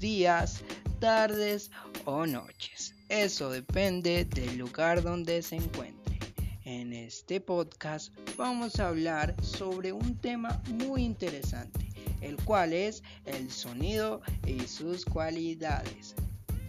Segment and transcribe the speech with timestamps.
[0.00, 0.62] días,
[1.00, 1.70] tardes
[2.04, 2.94] o noches.
[3.08, 6.18] Eso depende del lugar donde se encuentre.
[6.64, 11.88] En este podcast vamos a hablar sobre un tema muy interesante,
[12.20, 16.14] el cual es el sonido y sus cualidades.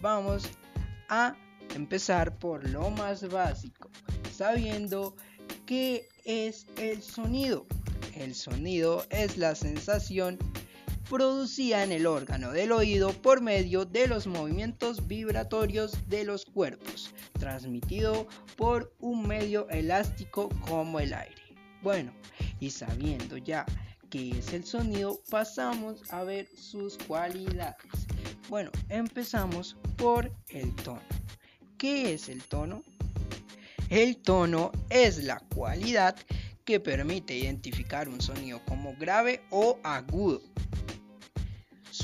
[0.00, 0.44] Vamos
[1.08, 1.34] a
[1.74, 3.90] empezar por lo más básico,
[4.32, 5.16] sabiendo
[5.66, 7.66] qué es el sonido.
[8.14, 10.38] El sonido es la sensación
[11.08, 17.14] producida en el órgano del oído por medio de los movimientos vibratorios de los cuerpos,
[17.38, 21.42] transmitido por un medio elástico como el aire.
[21.82, 22.12] Bueno,
[22.60, 23.64] y sabiendo ya
[24.10, 28.06] qué es el sonido, pasamos a ver sus cualidades.
[28.48, 31.00] Bueno, empezamos por el tono.
[31.78, 32.82] ¿Qué es el tono?
[33.88, 36.16] El tono es la cualidad
[36.64, 40.42] que permite identificar un sonido como grave o agudo.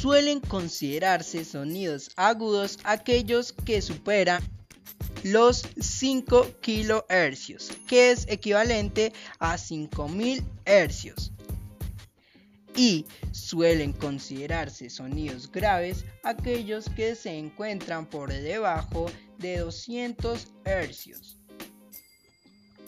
[0.05, 4.43] Suelen considerarse sonidos agudos aquellos que superan
[5.23, 11.33] los 5 kHz, que es equivalente a 5000 Hz.
[12.77, 19.07] Y suelen considerarse sonidos graves aquellos que se encuentran por debajo
[19.39, 21.39] de 200 Hz.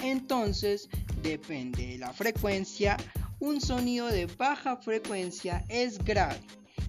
[0.02, 0.90] Entonces,
[1.22, 2.98] depende de la frecuencia,
[3.40, 6.42] un sonido de baja frecuencia es grave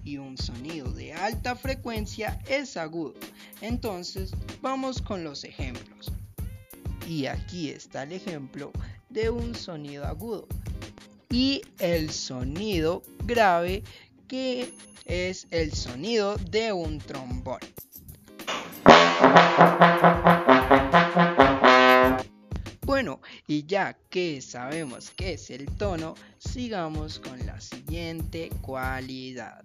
[0.08, 3.12] y un sonido de alta frecuencia es agudo.
[3.60, 6.10] Entonces, vamos con los ejemplos.
[7.06, 8.72] Y aquí está el ejemplo
[9.10, 10.48] de un sonido agudo.
[11.28, 13.82] Y el sonido grave
[14.28, 14.72] que
[15.04, 17.60] es el sonido de un trombón.
[22.88, 29.62] Bueno, y ya que sabemos qué es el tono, sigamos con la siguiente cualidad.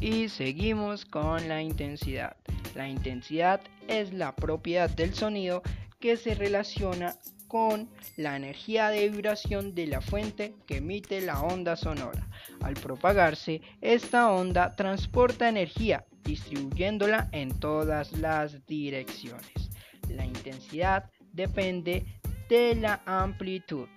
[0.00, 2.36] Y seguimos con la intensidad.
[2.74, 5.62] La intensidad es la propiedad del sonido
[5.98, 7.16] que se relaciona
[7.48, 12.28] con la energía de vibración de la fuente que emite la onda sonora.
[12.62, 19.70] Al propagarse, esta onda transporta energía distribuyéndola en todas las direcciones.
[20.08, 22.04] La intensidad depende
[22.48, 23.88] de la amplitud.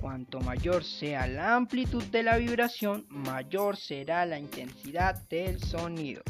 [0.00, 6.22] Cuanto mayor sea la amplitud de la vibración, mayor será la intensidad del sonido.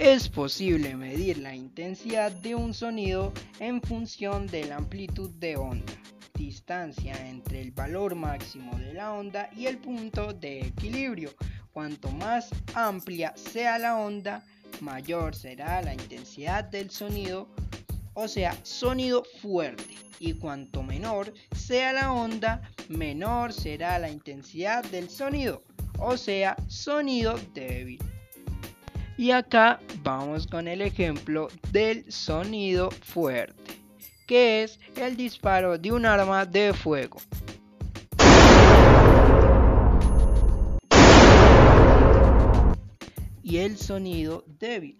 [0.00, 5.92] Es posible medir la intensidad de un sonido en función de la amplitud de onda,
[6.34, 11.30] distancia entre el valor máximo de la onda y el punto de equilibrio.
[11.70, 14.42] Cuanto más amplia sea la onda,
[14.80, 17.48] mayor será la intensidad del sonido
[18.14, 19.96] o sea, sonido fuerte.
[20.18, 25.62] Y cuanto menor sea la onda, menor será la intensidad del sonido,
[25.98, 27.98] o sea, sonido débil.
[29.16, 33.72] Y acá vamos con el ejemplo del sonido fuerte,
[34.26, 37.18] que es el disparo de un arma de fuego.
[43.42, 44.96] Y el sonido débil,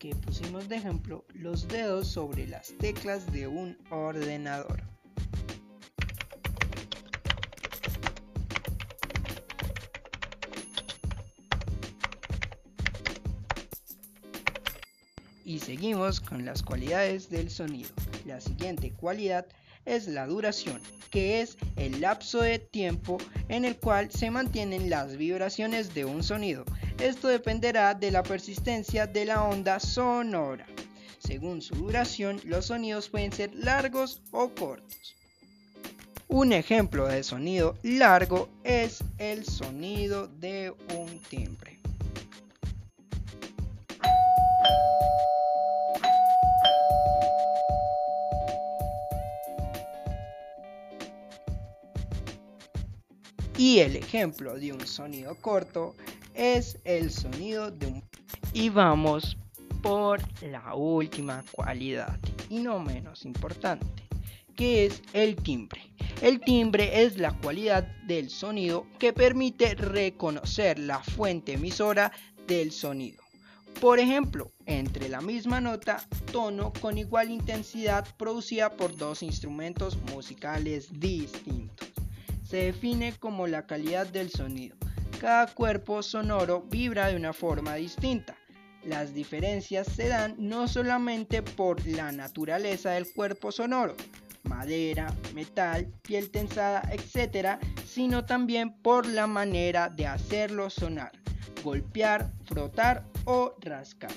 [0.00, 4.82] que pusimos de ejemplo los dedos sobre las teclas de un ordenador.
[15.44, 17.90] Y seguimos con las cualidades del sonido.
[18.24, 19.46] La siguiente cualidad
[19.84, 20.80] es la duración,
[21.10, 23.18] que es el lapso de tiempo
[23.48, 26.64] en el cual se mantienen las vibraciones de un sonido.
[26.98, 30.66] Esto dependerá de la persistencia de la onda sonora.
[31.18, 35.14] Según su duración, los sonidos pueden ser largos o cortos.
[36.28, 41.79] Un ejemplo de sonido largo es el sonido de un timbre.
[53.60, 55.94] Y el ejemplo de un sonido corto
[56.32, 58.02] es el sonido de un...
[58.54, 59.36] Y vamos
[59.82, 62.18] por la última cualidad
[62.48, 64.08] y no menos importante,
[64.56, 65.82] que es el timbre.
[66.22, 72.12] El timbre es la cualidad del sonido que permite reconocer la fuente emisora
[72.46, 73.22] del sonido.
[73.78, 76.02] Por ejemplo, entre la misma nota,
[76.32, 81.89] tono con igual intensidad producida por dos instrumentos musicales distintos.
[82.50, 84.76] Se define como la calidad del sonido
[85.20, 88.34] cada cuerpo sonoro vibra de una forma distinta.
[88.82, 93.96] Las diferencias se dan no solamente por la naturaleza del cuerpo sonoro,
[94.44, 101.12] madera, metal, piel tensada, etc., sino también por la manera de hacerlo sonar.
[101.62, 104.14] golpear, frotar o rascar.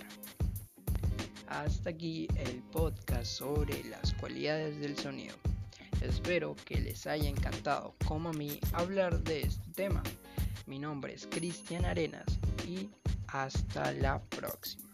[1.48, 5.36] Hasta aquí el podcast sobre las cualidades del sonido.
[6.04, 10.04] Espero que les haya encantado como a mí hablar de este tema.
[10.66, 12.26] Mi nombre es Cristian Arenas
[12.68, 12.90] y
[13.28, 14.93] hasta la próxima.